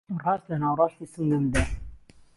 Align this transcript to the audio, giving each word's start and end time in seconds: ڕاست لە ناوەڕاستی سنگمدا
ڕاست 0.23 0.45
لە 0.49 0.57
ناوەڕاستی 0.63 1.11
سنگمدا 1.13 1.61